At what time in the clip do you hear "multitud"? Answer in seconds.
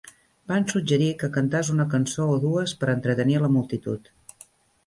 3.59-4.11